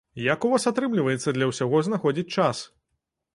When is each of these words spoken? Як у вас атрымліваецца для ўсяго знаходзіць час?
Як 0.27 0.45
у 0.47 0.49
вас 0.53 0.63
атрымліваецца 0.71 1.33
для 1.35 1.49
ўсяго 1.51 1.83
знаходзіць 1.89 2.33
час? 2.39 2.65